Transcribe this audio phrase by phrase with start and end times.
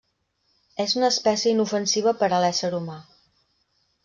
[0.85, 3.01] És una espècie inofensiva per a l'ésser humà.